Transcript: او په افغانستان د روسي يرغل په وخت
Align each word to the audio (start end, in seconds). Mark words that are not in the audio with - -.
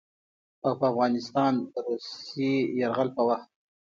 او 0.65 0.71
په 0.79 0.85
افغانستان 0.91 1.53
د 1.71 1.75
روسي 1.87 2.51
يرغل 2.79 3.09
په 3.15 3.21
وخت 3.27 3.49